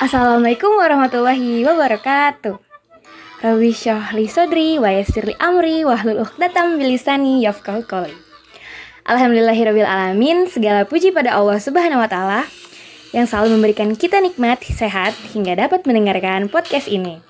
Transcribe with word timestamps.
Assalamualaikum 0.00 0.80
warahmatullahi 0.80 1.60
wabarakatuh. 1.60 2.56
Rabbi 3.44 3.68
syahli 3.68 4.32
sodri 4.32 4.80
wa 4.80 4.88
yassirli 4.88 5.36
amri 5.36 5.84
wahlul 5.84 6.24
uqdatam 6.24 6.80
bilisani 6.80 7.44
yafqahu 7.44 7.84
qawli. 7.84 8.16
Alhamdulillahirabbil 9.04 9.84
alamin, 9.84 10.48
segala 10.48 10.88
puji 10.88 11.12
pada 11.12 11.36
Allah 11.36 11.60
Subhanahu 11.60 12.00
wa 12.00 12.08
taala 12.08 12.48
yang 13.12 13.28
selalu 13.28 13.60
memberikan 13.60 13.92
kita 13.92 14.24
nikmat, 14.24 14.64
sehat 14.64 15.12
hingga 15.36 15.68
dapat 15.68 15.84
mendengarkan 15.84 16.48
podcast 16.48 16.88
ini. 16.88 17.20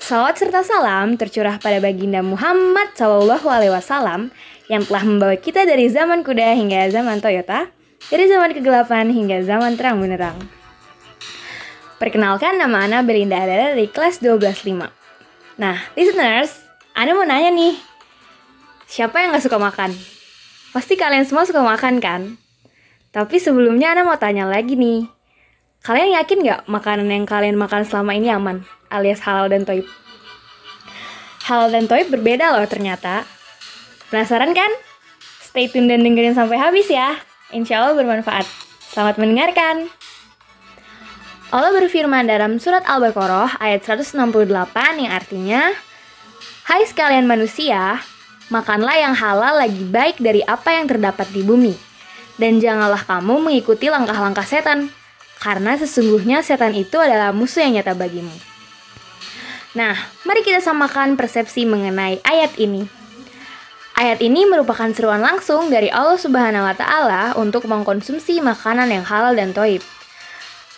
Salawat 0.00 0.40
serta 0.40 0.64
salam 0.64 1.20
tercurah 1.20 1.60
pada 1.60 1.76
baginda 1.76 2.24
Muhammad 2.24 2.96
Shallallahu 2.96 3.52
Alaihi 3.52 3.76
Wasallam 3.76 4.32
yang 4.72 4.80
telah 4.88 5.04
membawa 5.04 5.36
kita 5.36 5.68
dari 5.68 5.92
zaman 5.92 6.24
kuda 6.24 6.56
hingga 6.56 6.88
zaman 6.88 7.20
Toyota, 7.20 7.68
dari 8.08 8.24
zaman 8.32 8.56
kegelapan 8.56 9.12
hingga 9.12 9.44
zaman 9.44 9.76
terang 9.76 10.00
benderang. 10.00 10.55
Perkenalkan 11.96 12.60
nama 12.60 12.84
Ana 12.84 13.00
Belinda 13.00 13.40
Adara 13.40 13.72
dari 13.72 13.88
kelas 13.88 14.20
125. 14.20 14.84
Nah, 15.56 15.80
listeners, 15.96 16.60
Ana 16.92 17.16
mau 17.16 17.24
nanya 17.24 17.48
nih, 17.48 17.72
siapa 18.84 19.24
yang 19.24 19.32
gak 19.32 19.48
suka 19.48 19.56
makan? 19.56 19.96
Pasti 20.76 21.00
kalian 21.00 21.24
semua 21.24 21.48
suka 21.48 21.64
makan 21.64 21.96
kan? 22.04 22.36
Tapi 23.16 23.40
sebelumnya 23.40 23.96
Ana 23.96 24.04
mau 24.04 24.20
tanya 24.20 24.44
lagi 24.44 24.76
nih, 24.76 25.08
kalian 25.80 26.20
yakin 26.20 26.44
gak 26.44 26.60
makanan 26.68 27.08
yang 27.08 27.24
kalian 27.24 27.56
makan 27.56 27.88
selama 27.88 28.12
ini 28.12 28.28
aman? 28.28 28.68
alias 28.92 29.24
halal 29.24 29.48
dan 29.48 29.64
toib. 29.64 29.88
Halal 31.48 31.72
dan 31.72 31.88
toib 31.88 32.12
berbeda 32.12 32.54
loh 32.54 32.66
ternyata. 32.68 33.24
Penasaran 34.12 34.52
kan? 34.52 34.70
Stay 35.42 35.72
tune 35.72 35.88
dan 35.88 36.04
dengerin 36.04 36.36
sampai 36.36 36.60
habis 36.60 36.92
ya. 36.92 37.16
Insya 37.56 37.82
Allah 37.82 37.96
bermanfaat. 37.96 38.44
Selamat 38.92 39.16
mendengarkan. 39.16 39.88
Allah 41.54 41.70
berfirman 41.70 42.26
dalam 42.26 42.58
surat 42.58 42.82
Al-Baqarah 42.82 43.62
ayat 43.62 43.86
168 43.86 44.18
yang 44.98 45.12
artinya, 45.14 45.62
Hai 46.66 46.82
sekalian 46.82 47.30
manusia, 47.30 48.02
makanlah 48.50 48.98
yang 48.98 49.14
halal 49.14 49.62
lagi 49.62 49.86
baik 49.86 50.18
dari 50.18 50.42
apa 50.42 50.74
yang 50.74 50.90
terdapat 50.90 51.30
di 51.30 51.46
bumi. 51.46 51.78
Dan 52.34 52.58
janganlah 52.58 52.98
kamu 53.06 53.38
mengikuti 53.38 53.86
langkah-langkah 53.86 54.42
setan, 54.42 54.90
karena 55.38 55.78
sesungguhnya 55.78 56.42
setan 56.42 56.74
itu 56.74 56.98
adalah 56.98 57.30
musuh 57.30 57.62
yang 57.62 57.78
nyata 57.78 57.94
bagimu. 57.94 58.34
Nah, 59.78 59.94
mari 60.26 60.42
kita 60.42 60.58
samakan 60.58 61.14
persepsi 61.14 61.62
mengenai 61.62 62.18
ayat 62.26 62.58
ini. 62.58 62.90
Ayat 63.94 64.18
ini 64.18 64.50
merupakan 64.50 64.90
seruan 64.90 65.22
langsung 65.22 65.70
dari 65.70 65.94
Allah 65.94 66.18
Subhanahu 66.18 66.66
wa 66.66 66.74
taala 66.74 67.22
untuk 67.38 67.70
mengkonsumsi 67.70 68.42
makanan 68.42 68.90
yang 68.90 69.06
halal 69.06 69.32
dan 69.38 69.54
toib. 69.54 69.80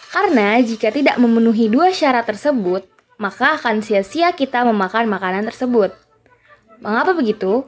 Karena 0.09 0.57
jika 0.65 0.89
tidak 0.89 1.21
memenuhi 1.21 1.69
dua 1.69 1.93
syarat 1.93 2.25
tersebut, 2.25 2.89
maka 3.21 3.61
akan 3.61 3.85
sia-sia 3.85 4.33
kita 4.33 4.65
memakan 4.65 5.05
makanan 5.05 5.45
tersebut. 5.53 5.93
Mengapa 6.81 7.13
begitu? 7.13 7.67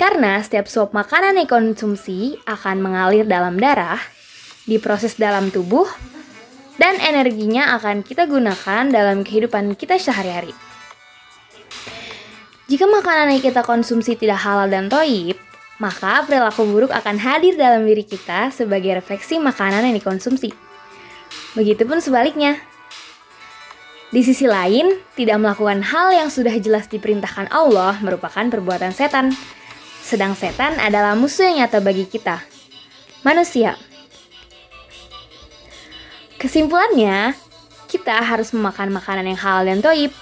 Karena 0.00 0.40
setiap 0.40 0.68
suap 0.68 0.96
makanan 0.96 1.40
yang 1.40 1.48
konsumsi 1.48 2.36
akan 2.48 2.80
mengalir 2.80 3.24
dalam 3.28 3.56
darah, 3.60 4.00
diproses 4.64 5.16
dalam 5.16 5.52
tubuh, 5.52 5.88
dan 6.76 7.00
energinya 7.00 7.76
akan 7.80 8.04
kita 8.04 8.28
gunakan 8.28 8.88
dalam 8.92 9.24
kehidupan 9.24 9.72
kita 9.76 9.96
sehari-hari. 9.96 10.52
Jika 12.66 12.84
makanan 12.84 13.36
yang 13.36 13.42
kita 13.44 13.62
konsumsi 13.64 14.18
tidak 14.18 14.42
halal 14.42 14.68
dan 14.68 14.90
toib, 14.90 15.38
maka 15.80 16.24
perilaku 16.24 16.66
buruk 16.66 16.92
akan 16.92 17.16
hadir 17.20 17.56
dalam 17.56 17.84
diri 17.84 18.02
kita 18.02 18.50
sebagai 18.52 18.96
refleksi 18.98 19.38
makanan 19.38 19.86
yang 19.86 19.96
dikonsumsi. 19.96 20.65
Begitupun 21.56 22.04
sebaliknya. 22.04 22.60
Di 24.12 24.20
sisi 24.22 24.44
lain, 24.44 25.00
tidak 25.16 25.40
melakukan 25.40 25.80
hal 25.82 26.12
yang 26.12 26.28
sudah 26.28 26.52
jelas 26.60 26.86
diperintahkan 26.86 27.48
Allah 27.48 27.96
merupakan 28.04 28.44
perbuatan 28.44 28.92
setan. 28.92 29.32
Sedang 30.04 30.38
setan 30.38 30.78
adalah 30.78 31.18
musuh 31.18 31.48
yang 31.48 31.66
nyata 31.66 31.82
bagi 31.82 32.06
kita, 32.06 32.38
manusia. 33.26 33.74
Kesimpulannya, 36.38 37.34
kita 37.90 38.20
harus 38.22 38.54
memakan 38.54 38.94
makanan 38.94 39.26
yang 39.26 39.40
halal 39.40 39.66
dan 39.66 39.80
toib. 39.82 40.12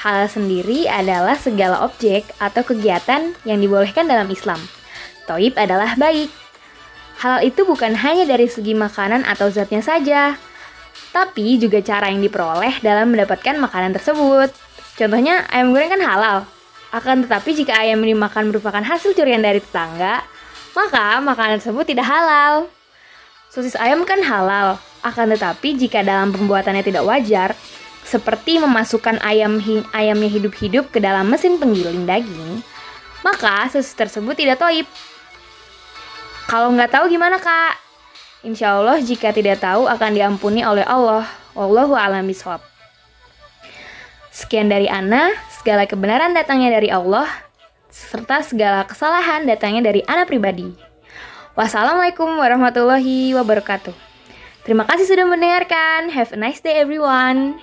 Halal 0.00 0.26
sendiri 0.26 0.88
adalah 0.88 1.36
segala 1.36 1.84
objek 1.84 2.24
atau 2.40 2.64
kegiatan 2.64 3.36
yang 3.44 3.60
dibolehkan 3.60 4.08
dalam 4.08 4.26
Islam. 4.32 4.58
Toib 5.28 5.54
adalah 5.54 5.94
baik. 5.94 6.32
Halal 7.20 7.46
itu 7.46 7.62
bukan 7.68 7.94
hanya 7.94 8.24
dari 8.24 8.48
segi 8.48 8.72
makanan 8.72 9.28
atau 9.28 9.52
zatnya 9.52 9.84
saja, 9.84 10.40
tapi 11.10 11.58
juga 11.58 11.82
cara 11.82 12.10
yang 12.10 12.22
diperoleh 12.22 12.78
dalam 12.82 13.10
mendapatkan 13.10 13.58
makanan 13.58 13.94
tersebut. 13.98 14.54
Contohnya, 14.94 15.46
ayam 15.50 15.74
goreng 15.74 15.90
kan 15.90 16.02
halal. 16.02 16.38
Akan 16.90 17.22
tetapi 17.22 17.54
jika 17.54 17.78
ayam 17.78 18.02
yang 18.02 18.18
dimakan 18.18 18.50
merupakan 18.50 18.82
hasil 18.82 19.14
curian 19.14 19.42
dari 19.42 19.62
tetangga, 19.62 20.22
maka 20.74 21.22
makanan 21.22 21.62
tersebut 21.62 21.86
tidak 21.86 22.06
halal. 22.06 22.66
Sosis 23.50 23.74
ayam 23.78 24.06
kan 24.06 24.22
halal, 24.22 24.78
akan 25.02 25.34
tetapi 25.34 25.74
jika 25.78 26.06
dalam 26.06 26.30
pembuatannya 26.30 26.86
tidak 26.86 27.02
wajar, 27.02 27.54
seperti 28.06 28.58
memasukkan 28.58 29.22
ayam 29.22 29.58
hi 29.62 29.82
ayamnya 29.94 30.30
hidup-hidup 30.30 30.90
ke 30.90 30.98
dalam 31.02 31.30
mesin 31.30 31.58
penggiling 31.58 32.06
daging, 32.06 32.62
maka 33.26 33.66
sosis 33.70 33.94
tersebut 33.94 34.34
tidak 34.38 34.58
toib. 34.58 34.86
Kalau 36.50 36.74
nggak 36.74 36.90
tahu 36.90 37.06
gimana 37.06 37.38
kak? 37.38 37.89
Insya 38.40 38.80
Allah 38.80 38.96
jika 39.04 39.36
tidak 39.36 39.60
tahu 39.60 39.84
akan 39.84 40.10
diampuni 40.16 40.64
oleh 40.64 40.84
Allah. 40.88 41.28
Wallahu 41.52 41.92
a'lam 41.92 42.24
bishawab. 42.24 42.64
Sekian 44.32 44.72
dari 44.72 44.88
Ana, 44.88 45.36
segala 45.52 45.84
kebenaran 45.84 46.32
datangnya 46.32 46.72
dari 46.80 46.88
Allah, 46.88 47.28
serta 47.92 48.40
segala 48.40 48.88
kesalahan 48.88 49.44
datangnya 49.44 49.92
dari 49.92 50.00
Ana 50.08 50.24
pribadi. 50.24 50.72
Wassalamualaikum 51.52 52.40
warahmatullahi 52.40 53.36
wabarakatuh. 53.36 53.92
Terima 54.64 54.88
kasih 54.88 55.04
sudah 55.04 55.26
mendengarkan. 55.28 56.08
Have 56.08 56.32
a 56.32 56.38
nice 56.40 56.64
day 56.64 56.80
everyone. 56.80 57.60